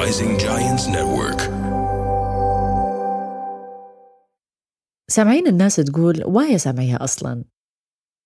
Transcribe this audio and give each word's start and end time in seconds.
Rising 0.00 0.38
Giants 0.38 0.86
Network. 0.88 1.40
سامعين 5.08 5.46
الناس 5.46 5.76
تقول 5.76 6.24
وايا 6.24 6.56
سامعيها 6.56 7.04
أصلا 7.04 7.44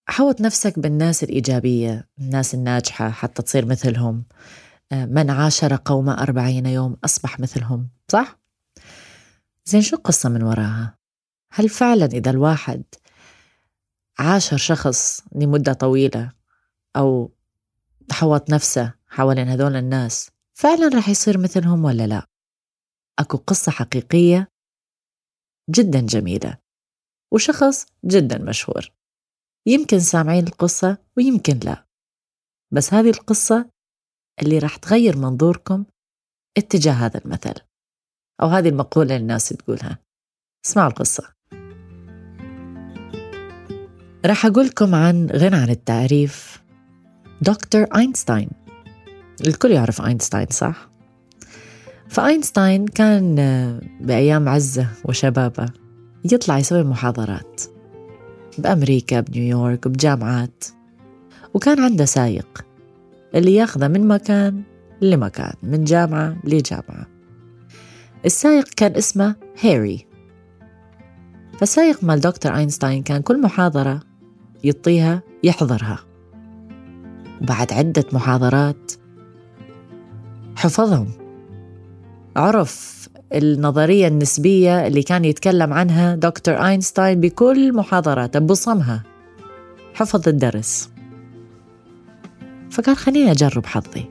حوط 0.09 0.41
نفسك 0.41 0.79
بالناس 0.79 1.25
الإيجابية 1.25 2.09
الناس 2.19 2.55
الناجحة 2.55 3.11
حتى 3.11 3.43
تصير 3.43 3.67
مثلهم 3.67 4.25
آه، 4.93 5.05
من 5.05 5.31
عاشر 5.31 5.79
قوم 5.85 6.09
أربعين 6.09 6.67
يوم 6.67 6.97
أصبح 7.05 7.41
مثلهم 7.41 7.89
صح؟ 8.09 8.39
زين 9.65 9.83
شو 9.83 9.97
القصة 9.97 10.29
من 10.29 10.43
وراها؟ 10.43 10.99
هل 11.53 11.69
فعلا 11.69 12.07
إذا 12.07 12.31
الواحد 12.31 12.83
عاشر 14.19 14.57
شخص 14.57 15.21
لمدة 15.35 15.73
طويلة 15.73 16.33
أو 16.97 17.33
حوط 18.13 18.51
نفسه 18.51 18.95
حوالين 19.09 19.49
هذول 19.49 19.77
الناس 19.77 20.34
فعلا 20.57 20.99
رح 20.99 21.09
يصير 21.09 21.39
مثلهم 21.39 21.85
ولا 21.85 22.07
لا؟ 22.07 22.27
أكو 23.19 23.37
قصة 23.37 23.73
حقيقية 23.73 24.49
جدا 25.71 26.01
جميلة 26.01 26.59
وشخص 27.33 27.87
جدا 28.05 28.39
مشهور. 28.39 28.93
يمكن 29.69 29.99
سامعين 30.01 30.47
القصة 30.47 30.99
ويمكن 31.17 31.59
لا. 31.65 31.87
بس 32.73 32.95
هذه 32.95 33.11
القصة 33.11 33.71
اللي 34.43 34.59
راح 34.59 34.77
تغير 34.77 35.17
منظوركم 35.17 35.85
اتجاه 36.59 36.93
هذا 36.93 37.21
المثل 37.25 37.55
أو 38.43 38.47
هذه 38.47 38.69
المقولة 38.69 39.15
اللي 39.15 39.23
الناس 39.23 39.49
تقولها. 39.49 39.99
اسمعوا 40.67 40.91
القصة. 40.91 41.35
راح 44.27 44.47
أقول 44.47 44.67
لكم 44.67 44.95
عن 44.95 45.27
غنى 45.27 45.57
عن 45.57 45.71
التعريف 45.71 46.63
دكتور 47.43 47.83
أينشتاين. 47.83 48.64
الكل 49.41 49.71
يعرف 49.71 50.03
أينشتاين 50.03 50.47
صح؟ 50.51 50.89
فأينشتاين 52.09 52.87
كان 52.87 53.35
بأيام 54.01 54.49
عزة 54.49 54.89
وشبابة 55.05 55.67
يطلع 56.33 56.59
يسوي 56.59 56.83
محاضرات 56.83 57.63
بأمريكا 58.59 59.21
بنيويورك 59.21 59.89
بجامعات 59.89 60.65
وكان 61.55 61.81
عنده 61.81 62.05
سايق 62.05 62.65
اللي 63.35 63.55
ياخذه 63.55 63.89
من 63.89 64.09
مكان 64.09 64.63
لمكان 65.01 65.53
من 65.63 65.85
جامعة 65.85 66.37
لجامعة. 66.45 67.07
السايق 68.25 68.69
كان 68.77 68.97
اسمه 68.97 69.35
هاري 69.63 70.07
فالسايق 71.59 72.05
مال 72.05 72.21
دكتور 72.21 72.57
أينشتاين 72.57 73.03
كان 73.03 73.23
كل 73.23 73.41
محاضرة 73.41 74.01
يعطيها 74.65 75.23
يحضرها. 75.43 75.99
وبعد 77.43 77.73
عدة 77.73 78.05
محاضرات 78.13 78.93
حفظهم. 80.65 81.09
عرف 82.37 83.09
النظرية 83.35 84.09
النسبية 84.09 84.87
اللي 84.87 85.03
كان 85.03 85.25
يتكلم 85.25 85.73
عنها 85.73 86.15
دكتور 86.17 86.55
أينشتاين 86.55 87.21
بكل 87.21 87.73
محاضراته 87.73 88.39
بصمها. 88.39 89.03
حفظ 89.95 90.29
الدرس. 90.29 90.91
فقال 92.71 92.97
خليني 92.97 93.31
أجرب 93.31 93.67
حظي. 93.67 94.05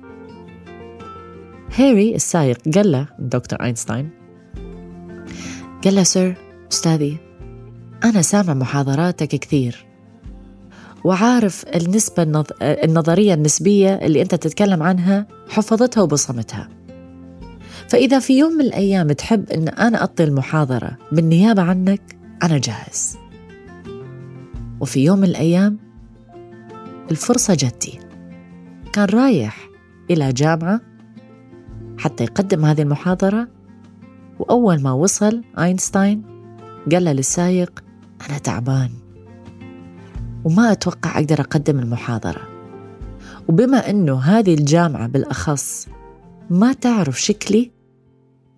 هاري 1.76 2.16
السايق 2.16 2.58
قال 2.76 2.92
له 2.92 3.08
دكتور 3.20 3.64
أينشتاين 3.64 4.10
قال 5.84 5.96
له 5.96 6.04
سير 6.04 6.38
أستاذي 6.72 7.18
أنا 8.04 8.22
سامع 8.22 8.54
محاضراتك 8.54 9.28
كثير. 9.28 9.93
وعارف 11.04 11.66
النسبة 11.76 12.44
النظرية 12.62 13.34
النسبية 13.34 13.94
اللي 13.96 14.22
أنت 14.22 14.36
تتكلم 14.36 14.84
عنها 14.84 15.28
حفظتها 15.50 16.02
وبصمتها. 16.02 16.70
فإذا 17.88 18.20
في 18.20 18.38
يوم 18.38 18.54
من 18.54 18.62
الأيام 18.62 19.12
تحب 19.12 19.50
أن 19.50 19.68
أنا 19.68 19.98
أعطي 20.02 20.24
المحاضرة 20.24 20.98
بالنيابة 21.12 21.62
عنك 21.62 22.18
أنا 22.44 22.58
جاهز. 22.58 23.18
وفي 24.80 25.04
يوم 25.04 25.20
من 25.20 25.28
الأيام 25.28 25.80
الفرصة 27.12 27.54
جتي. 27.54 28.00
كان 28.94 29.06
رايح 29.06 29.70
إلى 30.12 30.34
جامعة 30.34 30.82
حتى 31.98 32.24
يقدم 32.24 32.66
هذه 32.66 32.82
المحاضرة 32.82 33.48
وأول 34.40 34.82
ما 34.82 34.92
وصل 34.92 35.44
أينشتاين 35.60 36.24
قال 36.92 37.04
للسايق 37.04 37.84
أنا 38.30 38.38
تعبان. 38.38 39.03
وما 40.46 40.72
أتوقع 40.72 41.20
أقدر 41.20 41.42
أقدم 41.42 41.80
المحاضرة. 41.80 42.50
وبما 43.50 43.90
أنه 43.90 44.20
هذه 44.20 44.54
الجامعة 44.54 45.08
بالأخص 45.08 45.88
ما 46.50 46.74
تعرف 46.74 47.22
شكلي 47.22 47.72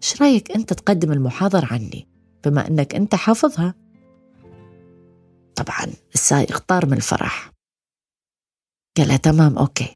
إيش 0.03 0.22
رأيك 0.22 0.51
أنت 0.51 0.73
تقدم 0.73 1.12
المحاضرة 1.12 1.73
عني؟ 1.73 2.07
بما 2.46 2.68
إنك 2.68 2.96
أنت 2.96 3.16
حافظها. 3.16 3.73
طبعا 5.56 5.85
السائق 6.13 6.57
طار 6.57 6.85
من 6.85 6.94
الفرح. 6.94 7.51
قال 8.97 9.07
له 9.07 9.16
تمام 9.16 9.57
okay. 9.57 9.96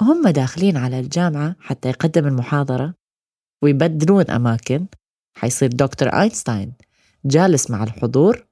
هم 0.00 0.28
داخلين 0.28 0.76
على 0.76 1.00
الجامعة 1.00 1.56
حتى 1.60 1.88
يقدم 1.88 2.26
المحاضرة 2.26 2.94
ويبدلون 3.62 4.30
أماكن. 4.30 4.86
حيصير 5.34 5.68
دكتور 5.68 6.08
أينشتاين 6.08 6.72
جالس 7.24 7.70
مع 7.70 7.82
الحضور 7.82 8.46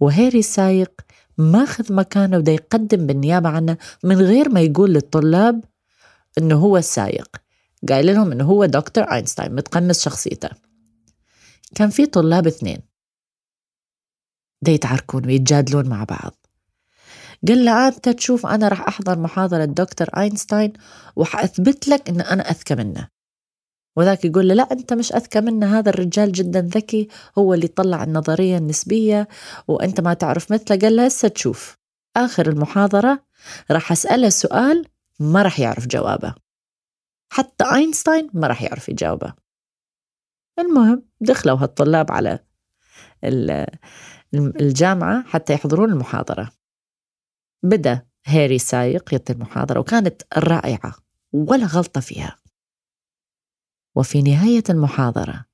وهيري 0.00 0.38
السايق 0.38 1.00
ماخذ 1.38 1.92
مكانه 1.92 2.36
وده 2.36 2.52
يقدم 2.52 3.06
بالنيابة 3.06 3.48
عنه 3.48 3.76
من 4.04 4.16
غير 4.16 4.48
ما 4.48 4.60
يقول 4.60 4.94
للطلاب 4.94 5.64
إنه 6.38 6.54
هو 6.54 6.76
السايق 6.76 7.36
قايل 7.88 8.06
لهم 8.06 8.32
إنه 8.32 8.44
هو 8.44 8.64
دكتور 8.64 9.04
أينشتاين 9.04 9.54
متقمص 9.54 10.04
شخصيته. 10.04 10.50
كان 11.74 11.90
في 11.90 12.06
طلاب 12.06 12.46
اثنين. 12.46 12.80
دا 14.62 14.72
يتعاركون 14.72 15.26
ويتجادلون 15.26 15.88
مع 15.88 16.04
بعض. 16.04 16.46
قال 17.48 17.64
له 17.64 17.88
انت 17.88 18.08
تشوف 18.08 18.46
أنا 18.46 18.68
راح 18.68 18.88
أحضر 18.88 19.18
محاضرة 19.18 19.64
دكتور 19.64 20.08
أينشتاين 20.08 20.72
وحأثبت 21.16 21.88
لك 21.88 22.08
إن 22.08 22.20
أنا 22.20 22.50
أذكى 22.50 22.74
منه. 22.74 23.08
وذاك 23.98 24.24
يقول 24.24 24.48
له 24.48 24.54
لا 24.54 24.72
أنت 24.72 24.92
مش 24.92 25.12
أذكى 25.12 25.40
منه 25.40 25.78
هذا 25.78 25.90
الرجال 25.90 26.32
جدا 26.32 26.60
ذكي 26.60 27.08
هو 27.38 27.54
اللي 27.54 27.66
طلع 27.66 28.04
النظرية 28.04 28.58
النسبية 28.58 29.28
وأنت 29.68 30.00
ما 30.00 30.14
تعرف 30.14 30.52
مثله. 30.52 30.78
قال 30.78 30.96
له 30.96 31.06
هسه 31.06 31.28
تشوف. 31.28 31.76
آخر 32.16 32.48
المحاضرة 32.48 33.24
راح 33.70 33.92
أسأله 33.92 34.28
سؤال 34.28 34.86
ما 35.20 35.42
راح 35.42 35.60
يعرف 35.60 35.86
جوابه. 35.86 36.34
حتى 37.32 37.64
أينشتاين 37.74 38.30
ما 38.34 38.46
راح 38.46 38.62
يعرف 38.62 38.88
يجاوبه. 38.88 39.34
المهم 40.58 41.02
دخلوا 41.20 41.58
هالطلاب 41.58 42.12
على 42.12 42.38
الجامعة 44.34 45.22
حتى 45.22 45.52
يحضرون 45.52 45.92
المحاضرة. 45.92 46.50
بدأ 47.62 48.02
هاري 48.26 48.58
سايق 48.58 49.12
يعطي 49.12 49.32
المحاضرة 49.32 49.80
وكانت 49.80 50.22
رائعة 50.36 50.94
ولا 51.32 51.66
غلطة 51.66 52.00
فيها. 52.00 52.36
وفي 53.94 54.22
نهاية 54.22 54.62
المحاضرة 54.70 55.44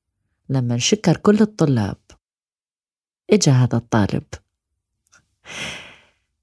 لما 0.48 0.78
شكر 0.78 1.16
كل 1.16 1.40
الطلاب. 1.40 1.96
إجا 3.30 3.52
هذا 3.52 3.76
الطالب. 3.76 4.24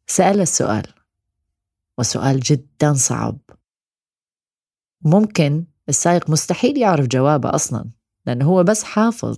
سأل 0.07 0.41
السؤال 0.41 0.93
وسؤال 1.97 2.39
جدا 2.39 2.93
صعب. 2.93 3.37
ممكن 5.01 5.65
السائق 5.89 6.29
مستحيل 6.29 6.77
يعرف 6.77 7.05
جوابه 7.05 7.55
أصلا 7.55 7.85
لأنه 8.25 8.45
هو 8.45 8.63
بس 8.63 8.83
حافظ 8.83 9.37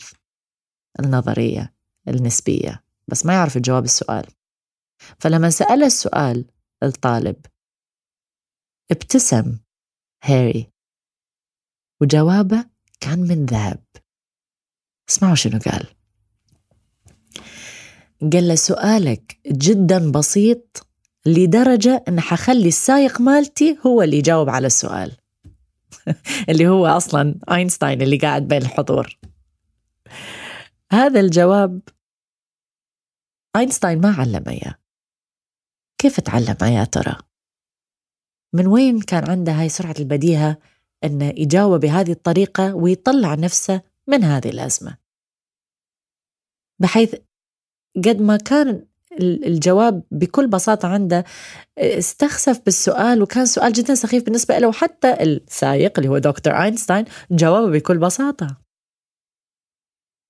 النظرية 1.00 1.74
النسبية 2.08 2.84
بس 3.08 3.26
ما 3.26 3.34
يعرف 3.34 3.58
جواب 3.58 3.84
السؤال. 3.84 4.26
فلما 5.20 5.50
سأل 5.50 5.84
السؤال 5.84 6.46
الطالب 6.84 7.46
ابتسم 8.92 9.58
هاري 10.24 10.73
وجوابه 12.04 12.66
كان 13.00 13.20
من 13.20 13.46
ذهب. 13.46 13.84
اسمعوا 15.10 15.36
شنو 15.36 15.60
قال. 15.60 15.88
قال 18.34 18.48
له 18.48 18.56
سؤالك 18.56 19.40
جدا 19.48 20.12
بسيط 20.12 20.88
لدرجة 21.26 22.04
أن 22.08 22.20
حخلي 22.20 22.68
السايق 22.68 23.22
مالتي 23.22 23.78
هو 23.86 24.02
اللي 24.02 24.18
يجاوب 24.18 24.50
على 24.50 24.68
السؤال. 24.68 25.18
اللي 26.50 26.68
هو 26.68 26.88
أصلا 26.88 27.36
أينشتاين 27.52 28.02
اللي 28.02 28.18
قاعد 28.18 28.48
بين 28.48 28.62
الحضور. 28.62 29.18
هذا 30.92 31.20
الجواب 31.20 31.82
أينشتاين 33.56 34.02
ما 34.02 34.12
علم 34.12 34.44
إياه. 34.50 34.76
كيف 35.98 36.20
تعلم 36.20 36.58
يا 36.62 36.84
ترى؟ 36.84 37.16
من 38.54 38.68
وين 38.68 39.02
كان 39.02 39.30
عنده 39.30 39.52
هاي 39.52 39.70
سرعة 39.70 39.96
البديهة 40.00 40.58
أنه 41.04 41.34
يجاوب 41.38 41.80
بهذه 41.80 42.12
الطريقة 42.12 42.76
ويطلع 42.76 43.36
نفسه 43.36 43.82
من 44.08 44.24
هذه 44.24 44.50
الأزمة. 44.50 44.98
بحيث 46.80 47.16
قد 47.96 48.22
ما 48.22 48.38
كان 48.38 48.86
الجواب 49.22 50.04
بكل 50.12 50.48
بساطة 50.48 50.88
عنده 50.88 51.24
استخسف 51.78 52.62
بالسؤال 52.66 53.22
وكان 53.22 53.46
سؤال 53.46 53.74
جدا 53.74 53.96
سخيف 53.96 54.24
بالنسبة 54.24 54.58
له 54.58 54.68
وحتى 54.68 55.24
السايق 55.24 56.00
اللي 56.00 56.10
هو 56.10 56.18
دكتور 56.18 56.54
أينشتاين 56.54 57.06
جاوبه 57.32 57.72
بكل 57.72 57.98
بساطة. 57.98 58.58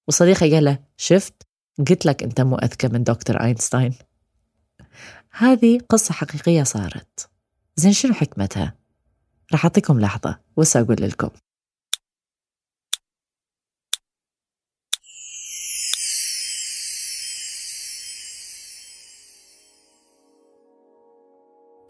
وصديقي 0.08 0.54
قال 0.54 0.64
له 0.64 0.80
شفت؟ 0.98 1.34
قلت 1.90 2.06
لك 2.06 2.24
أنت 2.24 2.42
مو 2.42 2.56
أذكى 2.56 2.88
من 2.88 3.04
دكتور 3.04 3.44
أينشتاين. 3.44 3.94
هذه 5.32 5.80
قصة 5.90 6.14
حقيقية 6.14 6.64
صارت. 6.64 7.30
زين 7.76 7.94
شنو 7.94 8.14
حكمتها؟ 8.14 8.83
راح 9.52 9.66
أعطيكم 9.66 10.00
لحظة 10.00 10.40
وسأقول 10.58 10.98
لكم. 11.00 11.30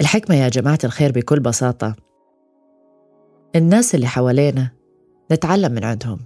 الحكمة 0.01 0.35
يا 0.35 0.49
جماعة 0.49 0.79
الخير 0.83 1.11
بكل 1.11 1.39
بساطة. 1.39 1.95
الناس 3.55 3.95
اللي 3.95 4.07
حوالينا 4.07 4.71
نتعلم 5.31 5.71
من 5.71 5.83
عندهم. 5.83 6.19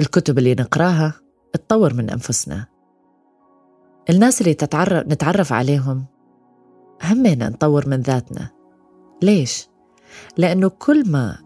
الكتب 0.00 0.38
اللي 0.38 0.54
نقراها 0.54 1.20
تطور 1.52 1.94
من 1.94 2.10
أنفسنا. 2.10 2.66
الناس 4.10 4.40
اللي 4.40 4.54
تتعرف 4.54 5.06
نتعرف 5.06 5.52
عليهم 5.52 6.06
همنا 7.02 7.48
نطور 7.48 7.88
من 7.88 8.00
ذاتنا. 8.00 8.50
ليش؟ 9.22 9.68
لأنه 10.36 10.68
كل 10.68 11.10
ما 11.10 11.38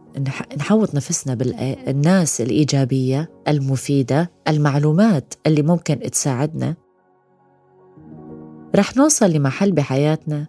نحوط 0.57 0.95
نفسنا 0.95 1.35
بالناس 1.35 2.41
الإيجابية 2.41 3.31
المفيدة 3.49 4.31
المعلومات 4.49 5.35
اللي 5.47 5.63
ممكن 5.63 6.01
تساعدنا 6.01 6.75
رح 8.77 8.97
نوصل 8.97 9.31
لمحل 9.31 9.73
بحياتنا 9.73 10.47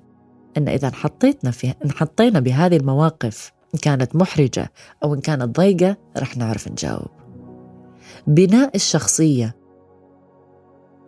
أن 0.58 0.68
إذا 0.68 0.88
انحطيتنا 0.88 1.52
في 1.52 1.74
انحطينا 1.86 2.40
بهذه 2.40 2.78
المواقف 2.78 3.52
إن 3.74 3.80
كانت 3.80 4.16
محرجة 4.16 4.72
أو 5.04 5.14
إن 5.14 5.20
كانت 5.20 5.58
ضيقة 5.58 5.98
رح 6.18 6.38
نعرف 6.38 6.68
نجاوب. 6.68 7.10
بناء 8.28 8.76
الشخصية 8.76 9.56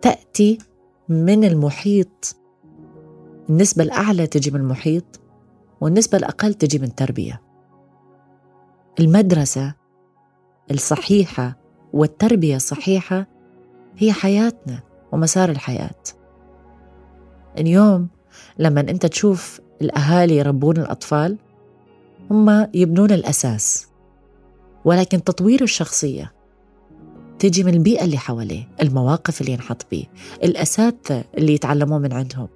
تأتي 0.02 0.58
من 1.08 1.44
المحيط. 1.44 2.36
النسبة 3.48 3.84
الأعلى 3.84 4.26
تجي 4.26 4.50
من 4.50 4.60
المحيط. 4.60 5.20
والنسبة 5.84 6.18
الأقل 6.18 6.54
تجي 6.54 6.78
من 6.78 6.84
التربية 6.84 7.42
المدرسة 9.00 9.74
الصحيحة 10.70 11.56
والتربية 11.92 12.56
الصحيحة 12.56 13.26
هي 13.96 14.12
حياتنا 14.12 14.82
ومسار 15.12 15.50
الحياة. 15.50 16.02
اليوم 17.58 18.08
لما 18.58 18.80
أنت 18.80 19.06
تشوف 19.06 19.60
الأهالي 19.82 20.36
يربون 20.36 20.76
الأطفال 20.76 21.38
هم 22.30 22.68
يبنون 22.74 23.10
الأساس 23.10 23.88
ولكن 24.84 25.24
تطوير 25.24 25.62
الشخصية 25.62 26.32
تجي 27.38 27.64
من 27.64 27.74
البيئة 27.74 28.04
اللي 28.04 28.18
حواليه 28.18 28.68
المواقف 28.82 29.40
اللي 29.40 29.52
ينحط 29.52 29.86
بيه 29.90 30.04
الأساتذة 30.44 31.24
اللي 31.38 31.54
يتعلمون 31.54 32.02
من 32.02 32.12
عندهم. 32.12 32.48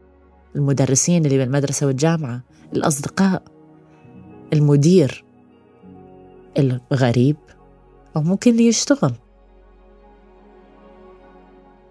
المدرسين 0.57 1.27
اللي 1.27 1.39
بالمدرسة 1.39 1.87
والجامعة 1.87 2.41
الأصدقاء 2.73 3.43
المدير 4.53 5.25
الغريب 6.59 7.37
أو 8.17 8.23
ممكن 8.23 8.51
اللي 8.51 8.67
يشتغل. 8.67 9.15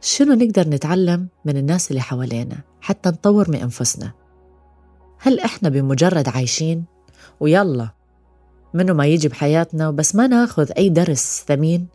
شنو 0.02 0.34
نقدر 0.34 0.70
نتعلم 0.70 1.28
من 1.46 1.58
الناس 1.58 1.92
اللي 1.92 2.02
حوالينا 2.02 2.58
حتى 2.82 3.10
نطور 3.10 3.52
من 3.52 3.56
أنفسنا؟ 3.56 4.12
هل 5.20 5.40
إحنا 5.40 5.70
بمجرد 5.70 6.30
عايشين 6.30 6.86
ويلا 7.40 7.90
منه 8.74 8.94
ما 8.94 9.06
يجي 9.06 9.28
بحياتنا 9.28 9.90
وبس 9.90 10.16
ما 10.16 10.28
ناخذ 10.28 10.72
أي 10.78 10.90
درس 10.90 11.44
ثمين 11.48 11.88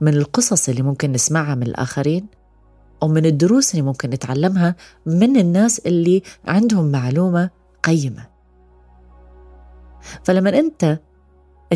من 0.00 0.14
القصص 0.14 0.68
اللي 0.68 0.82
ممكن 0.82 1.12
نسمعها 1.12 1.54
من 1.54 1.62
الآخرين؟ 1.62 2.26
أو 3.02 3.08
من 3.08 3.26
الدروس 3.26 3.70
اللي 3.70 3.82
ممكن 3.82 4.10
نتعلمها 4.10 4.74
من 5.06 5.36
الناس 5.36 5.78
اللي 5.78 6.22
عندهم 6.48 6.90
معلومة 6.92 7.50
قيمة. 7.82 8.26
فلما 10.24 10.58
أنت 10.58 10.98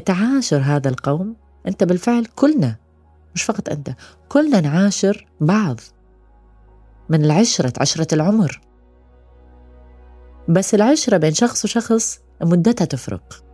تعاشر 0.05 0.58
هذا 0.58 0.88
القوم 0.88 1.37
أنت 1.67 1.84
بالفعل 1.84 2.26
كلنا 2.26 2.76
مش 3.34 3.43
فقط 3.43 3.69
أنت 3.69 3.90
كلنا 4.28 4.61
نعاشر 4.61 5.26
بعض 5.40 5.81
من 7.08 7.25
العشرة 7.25 7.72
عشرة 7.81 8.14
العمر. 8.14 8.61
بس 10.49 10.75
العشرة 10.75 11.17
بين 11.17 11.34
شخص 11.34 11.64
وشخص 11.64 12.20
مدتها 12.43 12.84
تفرق. 12.84 13.44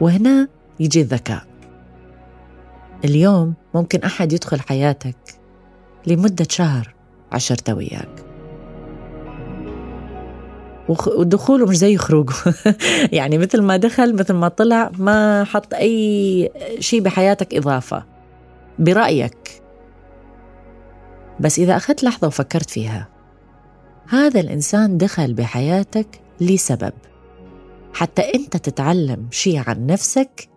وهنا 0.00 0.48
يجي 0.80 1.00
الذكاء. 1.00 1.46
اليوم 3.04 3.54
ممكن 3.74 4.02
أحد 4.02 4.32
يدخل 4.32 4.60
حياتك 4.60 5.16
لمدة 6.06 6.46
شهر. 6.50 6.96
عشرته 7.32 7.74
وياك 7.74 8.26
ودخوله 10.88 11.66
مش 11.66 11.76
زي 11.76 11.96
خروجه. 11.96 12.34
يعني 13.18 13.38
مثل 13.38 13.62
ما 13.62 13.76
دخل 13.76 14.14
مثل 14.14 14.34
ما 14.34 14.48
طلع 14.48 14.90
ما 14.98 15.44
حط 15.44 15.74
أي 15.74 16.50
شيء 16.78 17.00
بحياتك 17.00 17.54
إضافة. 17.54 18.04
برأيك. 18.78 19.62
بس 21.40 21.58
إذا 21.58 21.76
أخذت 21.76 22.04
لحظة 22.04 22.26
وفكرت 22.26 22.70
فيها 22.70 23.08
هذا 24.08 24.40
الإنسان 24.40 24.98
دخل 24.98 25.34
بحياتك 25.34 26.20
لسبب. 26.40 26.92
حتى 27.94 28.22
أنت 28.34 28.56
تتعلم 28.56 29.26
شيء 29.30 29.62
عن 29.66 29.86
نفسك 29.86 30.48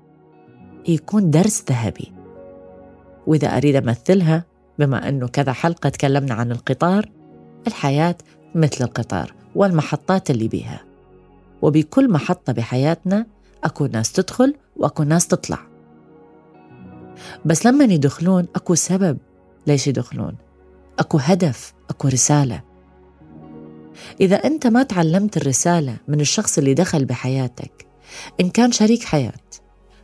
يكون 0.87 1.29
درس 1.29 1.63
ذهبي. 1.69 2.11
وإذا 3.27 3.57
أريد 3.57 3.75
أمثلها 3.75 4.48
بما 4.79 5.09
أنه 5.09 5.27
كذا 5.27 5.53
حلقة 5.53 5.89
تكلمنا 5.89 6.33
عن 6.33 6.51
القطار 6.51 7.11
الحياة 7.67 8.15
مثل 8.55 8.83
القطار 8.83 9.33
والمحطات 9.55 10.31
اللي 10.31 10.47
بيها. 10.47 10.85
وبكل 11.61 12.11
محطة 12.11 12.53
بحياتنا 12.53 13.25
أكو 13.63 13.85
ناس 13.85 14.11
تدخل 14.11 14.55
وأكو 14.75 15.03
ناس 15.03 15.27
تطلع. 15.27 15.59
بس 17.45 17.65
لما 17.65 17.85
يدخلون 17.85 18.47
أكو 18.55 18.75
سبب 18.75 19.17
ليش 19.67 19.87
يدخلون. 19.87 20.35
أكو 20.99 21.17
هدف 21.17 21.73
أكو 21.89 22.07
رسالة. 22.07 22.61
إذا 24.21 24.35
أنت 24.35 24.67
ما 24.67 24.83
تعلمت 24.83 25.37
الرسالة 25.37 25.97
من 26.07 26.21
الشخص 26.21 26.57
اللي 26.57 26.73
دخل 26.73 27.05
بحياتك 27.05 27.87
إن 28.41 28.49
كان 28.49 28.71
شريك 28.71 29.03
حياة 29.03 29.33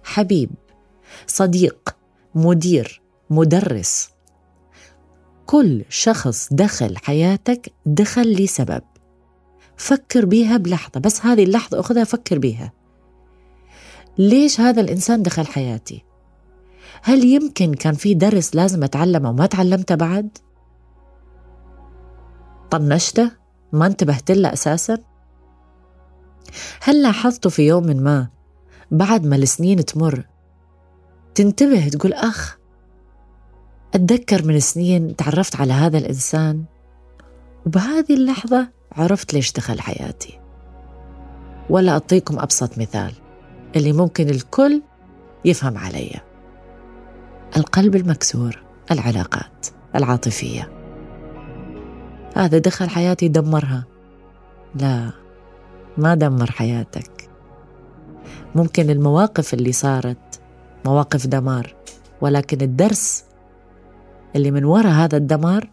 حبيب 0.04 0.49
صديق 1.28 1.95
مدير 2.35 3.02
مدرس 3.30 4.15
كل 5.45 5.85
شخص 5.90 6.47
دخل 6.52 6.97
حياتك 6.97 7.73
دخل 7.85 8.44
لسبب 8.44 8.81
فكر 9.78 10.25
بيها 10.25 10.57
بلحظة 10.57 10.99
بس 10.99 11.25
هذه 11.25 11.44
اللحظة 11.44 11.80
أخذها 11.80 12.04
فكر 12.04 12.37
بيها 12.37 12.73
ليش 14.18 14.59
هذا 14.59 14.81
الإنسان 14.81 15.23
دخل 15.23 15.45
حياتي؟ 15.47 16.04
هل 17.02 17.23
يمكن 17.23 17.73
كان 17.73 17.94
في 17.94 18.14
درس 18.14 18.56
لازم 18.56 18.83
أتعلمه 18.83 19.30
وما 19.30 19.45
تعلمته 19.45 19.95
بعد؟ 19.95 20.37
طنشته؟ 22.71 23.31
ما 23.73 23.85
انتبهت 23.85 24.31
له 24.31 24.54
أساسا؟ 24.54 24.97
هل 26.81 27.02
لاحظته 27.02 27.49
في 27.49 27.68
يوم 27.68 27.85
ما 27.85 28.28
بعد 28.92 29.25
ما 29.25 29.35
السنين 29.35 29.85
تمر 29.85 30.25
تنتبه 31.35 31.87
تقول 31.90 32.14
أخ 32.14 32.57
أتذكر 33.95 34.45
من 34.45 34.59
سنين 34.59 35.16
تعرفت 35.16 35.56
على 35.56 35.73
هذا 35.73 35.97
الإنسان 35.97 36.64
وبهذه 37.66 38.14
اللحظة 38.14 38.68
عرفت 38.92 39.33
ليش 39.33 39.52
دخل 39.52 39.81
حياتي. 39.81 40.40
ولا 41.69 41.92
أعطيكم 41.92 42.40
أبسط 42.40 42.78
مثال 42.78 43.14
اللي 43.75 43.94
ممكن 43.94 44.30
الكل 44.30 44.81
يفهم 45.45 45.78
علي. 45.78 46.19
القلب 47.57 47.95
المكسور 47.95 48.64
العلاقات 48.92 49.68
العاطفية. 49.95 50.71
هذا 52.35 52.57
دخل 52.57 52.90
حياتي 52.90 53.28
دمرها. 53.28 53.83
لا 54.75 55.11
ما 55.97 56.16
دمر 56.16 56.52
حياتك. 56.52 57.30
ممكن 58.56 58.90
المواقف 58.90 59.54
اللي 59.54 59.71
صارت 59.71 60.40
مواقف 60.85 61.28
دمار 61.28 61.75
ولكن 62.21 62.61
الدرس 62.61 63.23
اللي 64.35 64.51
من 64.51 64.65
وراء 64.65 64.92
هذا 64.92 65.18
الدمار. 65.18 65.69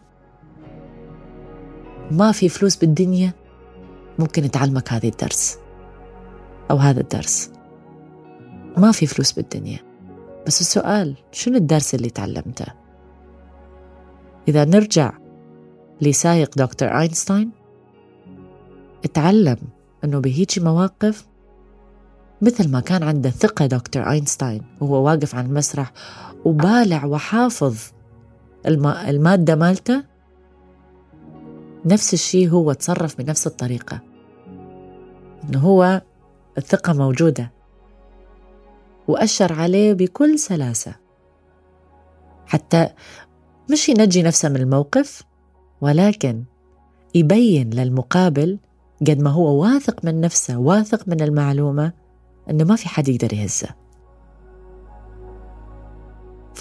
ما 2.11 2.31
في 2.31 2.49
فلوس 2.49 2.75
بالدنيا 2.75 3.33
ممكن 4.19 4.51
تعلمك 4.51 4.93
هذه 4.93 5.07
الدرس 5.09 5.57
أو 6.71 6.77
هذا 6.77 7.01
الدرس. 7.01 7.51
ما 8.77 8.91
في 8.91 9.05
فلوس 9.05 9.31
بالدنيا. 9.31 9.79
بس 10.47 10.61
السؤال 10.61 11.15
شنو 11.31 11.57
الدرس 11.57 11.95
اللي 11.95 12.09
تعلمته؟ 12.09 12.65
إذا 14.47 14.65
نرجع 14.65 15.13
لسايق 16.01 16.57
دكتور 16.57 16.99
أينشتاين 16.99 17.51
اتعلم 19.05 19.57
أنه 20.03 20.19
بهيجي 20.19 20.61
مواقف 20.61 21.27
مثل 22.41 22.71
ما 22.71 22.79
كان 22.79 23.03
عنده 23.03 23.29
ثقة 23.29 23.65
دكتور 23.65 24.11
أينشتاين 24.11 24.61
وهو 24.81 25.05
واقف 25.05 25.35
على 25.35 25.47
المسرح 25.47 25.91
وبالع 26.45 27.05
وحافظ 27.05 27.92
المادة 28.65 29.55
مالته. 29.55 30.03
نفس 31.85 32.13
الشيء 32.13 32.49
هو 32.49 32.73
تصرف 32.73 33.17
بنفس 33.17 33.47
الطريقة. 33.47 33.99
إنه 35.43 35.59
هو 35.59 36.01
الثقة 36.57 36.93
موجودة. 36.93 37.51
وأشر 39.07 39.53
عليه 39.53 39.93
بكل 39.93 40.39
سلاسة. 40.39 40.95
حتى 42.45 42.89
مش 43.71 43.89
ينجي 43.89 44.23
نفسه 44.23 44.49
من 44.49 44.55
الموقف 44.55 45.23
ولكن 45.81 46.43
يبين 47.15 47.69
للمقابل 47.69 48.59
قد 49.01 49.19
ما 49.19 49.29
هو 49.29 49.61
واثق 49.63 50.05
من 50.05 50.21
نفسه 50.21 50.57
واثق 50.57 51.07
من 51.07 51.21
المعلومة 51.21 51.93
أنه 52.49 52.63
ما 52.63 52.75
في 52.75 52.89
حد 52.89 53.07
يقدر 53.07 53.33
يهزه. 53.33 53.69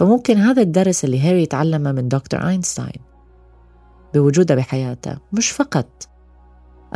فممكن 0.03 0.37
هذا 0.37 0.63
الدرس 0.63 1.05
اللي 1.05 1.21
هاري 1.21 1.47
تعلمه 1.47 1.93
من 1.93 2.09
دكتور 2.09 2.49
أينشتاين 2.49 3.03
بوجوده 4.15 4.55
بحياته 4.55 5.19
مش 5.33 5.51
فقط 5.51 6.09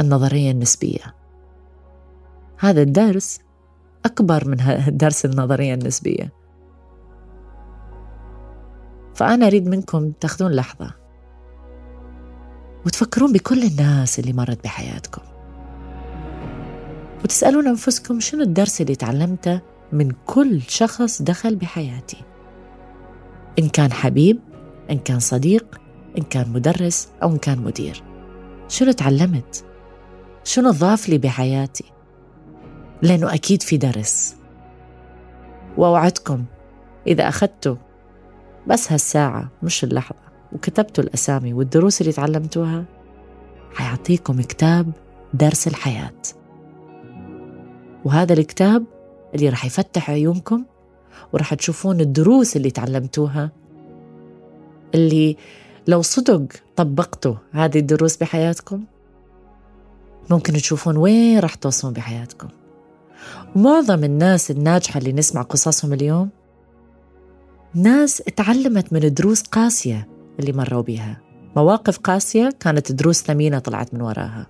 النظرية 0.00 0.50
النسبية. 0.50 1.14
هذا 2.58 2.82
الدرس 2.82 3.40
أكبر 4.04 4.48
من 4.48 4.56
درس 4.96 5.24
النظرية 5.24 5.74
النسبية. 5.74 6.32
فأنا 9.14 9.46
أريد 9.46 9.68
منكم 9.68 10.10
تاخذون 10.10 10.52
لحظة 10.52 10.94
وتفكرون 12.86 13.32
بكل 13.32 13.62
الناس 13.62 14.18
اللي 14.18 14.32
مرت 14.32 14.64
بحياتكم. 14.64 15.22
وتسألون 17.24 17.66
أنفسكم 17.66 18.20
شنو 18.20 18.42
الدرس 18.42 18.80
اللي 18.80 18.94
تعلمته 18.94 19.60
من 19.92 20.10
كل 20.26 20.62
شخص 20.62 21.22
دخل 21.22 21.56
بحياتي. 21.56 22.35
إن 23.58 23.68
كان 23.68 23.92
حبيب 23.92 24.38
إن 24.90 24.98
كان 24.98 25.20
صديق 25.20 25.80
إن 26.18 26.22
كان 26.22 26.52
مدرس 26.52 27.08
أو 27.22 27.30
إن 27.30 27.38
كان 27.38 27.58
مدير 27.58 28.02
شنو 28.68 28.92
تعلمت؟ 28.92 29.64
شنو 30.44 30.70
ضاف 30.70 31.08
لي 31.08 31.18
بحياتي؟ 31.18 31.84
لأنه 33.02 33.34
أكيد 33.34 33.62
في 33.62 33.76
درس 33.76 34.36
وأوعدكم 35.76 36.44
إذا 37.06 37.28
أخذتوا 37.28 37.76
بس 38.66 38.92
هالساعة 38.92 39.48
مش 39.62 39.84
اللحظة 39.84 40.26
وكتبتوا 40.52 41.04
الأسامي 41.04 41.52
والدروس 41.52 42.00
اللي 42.00 42.12
تعلمتوها 42.12 42.84
حيعطيكم 43.74 44.40
كتاب 44.42 44.92
درس 45.34 45.66
الحياة 45.66 46.22
وهذا 48.04 48.32
الكتاب 48.32 48.84
اللي 49.34 49.48
رح 49.48 49.64
يفتح 49.64 50.10
عيونكم 50.10 50.64
ورح 51.32 51.54
تشوفون 51.54 52.00
الدروس 52.00 52.56
اللي 52.56 52.70
تعلمتوها. 52.70 53.50
اللي 54.94 55.36
لو 55.86 56.02
صدق 56.02 56.46
طبقتوا 56.76 57.34
هذه 57.52 57.78
الدروس 57.78 58.16
بحياتكم 58.16 58.84
ممكن 60.30 60.52
تشوفون 60.52 60.96
وين 60.96 61.38
رح 61.38 61.54
توصلون 61.54 61.92
بحياتكم. 61.92 62.48
معظم 63.56 64.04
الناس 64.04 64.50
الناجحة 64.50 64.98
اللي 64.98 65.12
نسمع 65.12 65.42
قصصهم 65.42 65.92
اليوم 65.92 66.30
ناس 67.74 68.16
تعلمت 68.16 68.92
من 68.92 69.14
دروس 69.14 69.42
قاسية 69.42 70.08
اللي 70.40 70.52
مروا 70.52 70.82
بيها. 70.82 71.20
مواقف 71.56 71.98
قاسية 71.98 72.50
كانت 72.60 72.92
دروس 72.92 73.22
ثمينة 73.22 73.58
طلعت 73.58 73.94
من 73.94 74.00
وراها. 74.00 74.46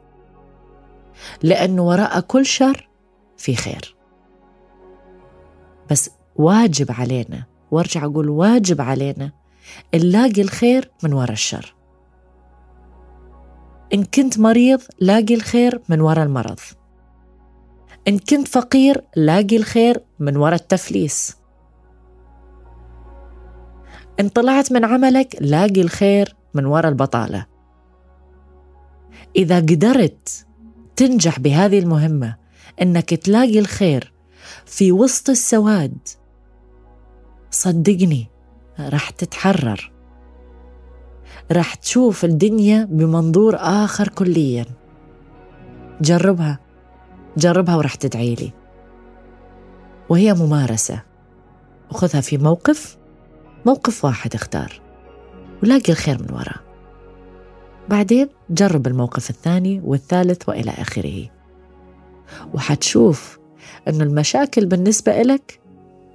لأنه 1.42 1.82
وراء 1.82 2.20
كل 2.20 2.46
شر 2.46 2.88
في 3.37 3.54
خير. 3.56 3.96
بس 5.90 6.11
واجب 6.38 6.93
علينا 6.93 7.45
وارجع 7.71 8.05
أقول 8.05 8.28
واجب 8.28 8.81
علينا 8.81 9.33
نلاقي 9.95 10.43
الخير 10.43 10.90
من 11.02 11.12
وراء 11.12 11.33
الشر. 11.33 11.75
إن 13.95 14.05
كنت 14.05 14.38
مريض 14.38 14.81
لاقي 15.00 15.35
الخير 15.35 15.83
من 15.88 16.00
وراء 16.00 16.26
المرض. 16.26 16.61
إن 18.09 18.19
كنت 18.19 18.49
فقير 18.49 19.05
لاقي 19.16 19.57
الخير 19.57 20.02
من 20.19 20.37
وراء 20.37 20.55
التفليس. 20.55 21.37
إن 24.21 24.28
طلعت 24.28 24.73
من 24.73 24.85
عملك 24.85 25.37
لاقي 25.40 25.81
الخير 25.81 26.37
من 26.55 26.66
وراء 26.66 26.88
البطالة. 26.88 27.47
إذا 29.37 29.57
قدرت 29.61 30.47
تنجح 30.97 31.40
بهذه 31.40 31.78
المهمة 31.78 32.37
إنك 32.83 33.14
تلاقي 33.14 33.59
الخير 33.59 34.12
في 34.66 34.93
وسط 34.93 35.31
السواد 35.31 35.99
صدقني 37.56 38.26
رح 38.80 39.10
تتحرر. 39.10 39.92
رح 41.52 41.75
تشوف 41.75 42.25
الدنيا 42.25 42.84
بمنظور 42.84 43.56
آخر 43.56 44.08
كليا. 44.08 44.66
جربها 46.00 46.58
جربها 47.36 47.76
ورح 47.76 47.94
تدعي 47.94 48.34
لي. 48.34 48.52
وهي 50.08 50.34
ممارسة. 50.34 51.02
وخذها 51.90 52.20
في 52.20 52.38
موقف 52.38 52.96
موقف 53.66 54.04
واحد 54.04 54.34
اختار. 54.34 54.80
ولاقي 55.62 55.92
الخير 55.92 56.22
من 56.22 56.34
وراه. 56.34 56.60
بعدين 57.88 58.28
جرب 58.50 58.86
الموقف 58.86 59.30
الثاني 59.30 59.80
والثالث 59.84 60.48
وإلى 60.48 60.70
آخره. 60.70 61.30
وحتشوف 62.54 63.38
أن 63.88 64.00
المشاكل 64.00 64.66
بالنسبة 64.66 65.20
إلك 65.20 65.60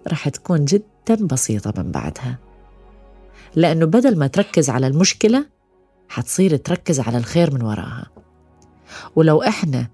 رح 0.08 0.30
تكون 0.30 0.66
جدا 1.10 1.26
بسيطة 1.26 1.84
من 1.84 1.92
بعدها. 1.92 2.38
لأنه 3.56 3.86
بدل 3.86 4.18
ما 4.20 4.28
تركز 4.28 4.70
على 4.70 4.88
المشكلة 4.88 5.46
حتصير 6.10 6.58
تركز 6.58 7.00
على 7.00 7.18
الخير 7.18 7.54
من 7.54 7.64
وراها. 7.64 8.08
ولو 9.16 9.44
إحنا 9.44 9.88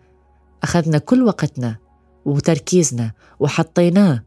أخذنا 0.64 0.98
كل 0.98 1.24
وقتنا 1.24 1.76
وتركيزنا 2.26 3.12
وحطيناه 3.40 4.24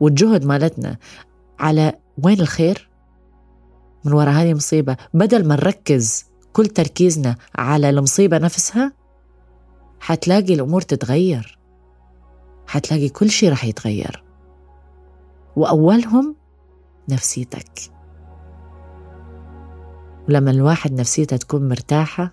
والجهد 0.00 0.44
مالتنا 0.44 0.96
على 1.58 1.92
وين 2.24 2.40
الخير 2.40 2.88
من 4.04 4.12
وراء 4.12 4.34
هذه 4.34 4.50
المصيبة 4.50 4.96
بدل 5.14 5.48
ما 5.48 5.54
نركز 5.54 6.24
كل 6.52 6.66
تركيزنا 6.66 7.36
على 7.56 7.90
المصيبة 7.90 8.38
نفسها 8.38 8.92
حتلاقي 10.00 10.54
الأمور 10.54 10.80
تتغير. 10.80 11.58
حتلاقي 12.66 13.08
كل 13.08 13.30
شيء 13.30 13.52
رح 13.52 13.64
يتغير. 13.64 14.24
وأولهم 15.56 16.36
نفسيتك. 17.08 17.70
ولما 20.28 20.50
الواحد 20.50 20.92
نفسيته 21.00 21.36
تكون 21.36 21.68
مرتاحة 21.68 22.30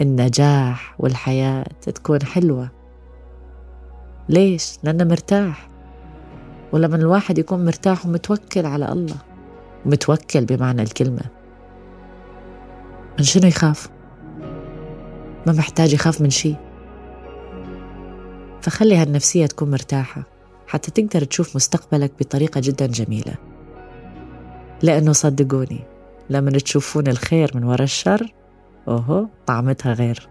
النجاح 0.00 0.94
والحياة 0.98 1.64
تكون 1.82 2.22
حلوة. 2.22 2.70
ليش؟ 4.28 4.78
لأنه 4.82 5.04
مرتاح. 5.04 5.70
ولما 6.72 6.96
الواحد 6.96 7.38
يكون 7.38 7.64
مرتاح 7.64 8.06
ومتوكل 8.06 8.66
على 8.66 8.92
الله 8.92 9.16
متوكل 9.86 10.44
بمعنى 10.44 10.82
الكلمة. 10.82 11.22
من 13.18 13.24
شنو 13.24 13.48
يخاف؟ 13.48 13.90
ما 15.46 15.52
محتاج 15.52 15.92
يخاف 15.92 16.20
من 16.20 16.30
شيء. 16.30 16.56
فخلي 18.62 18.96
هالنفسية 18.96 19.46
تكون 19.46 19.70
مرتاحة. 19.70 20.22
حتى 20.70 20.90
تقدر 20.90 21.24
تشوف 21.24 21.56
مستقبلك 21.56 22.12
بطريقة 22.20 22.60
جدا 22.60 22.86
جميلة. 22.86 23.34
لأنه 24.82 25.12
صدقوني 25.12 25.84
لما 26.30 26.50
تشوفون 26.50 27.06
الخير 27.06 27.50
من 27.54 27.64
وراء 27.64 27.82
الشر 27.82 28.34
أوهو 28.88 29.26
طعمتها 29.46 29.92
غير. 29.92 30.28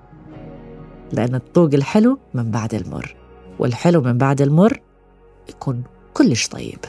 لأن 1.13 1.36
الطوق 1.36 1.74
الحلو 1.74 2.19
من 2.34 2.51
بعد 2.51 2.74
المر 2.74 3.15
والحلو 3.60 4.01
من 4.01 4.17
بعد 4.17 4.41
المر 4.41 4.81
يكون 5.50 5.84
كلش 6.13 6.48
طيب. 6.48 6.79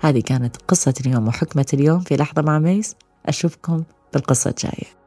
هذه 0.00 0.20
كانت 0.20 0.56
قصة 0.68 0.94
اليوم 1.06 1.28
وحكمة 1.28 1.66
اليوم 1.74 2.00
في 2.00 2.16
لحظة 2.16 2.42
مع 2.42 2.58
ميس. 2.58 2.96
أشوفكم 3.26 3.84
بالقصة 4.12 4.50
الجاية. 4.50 5.03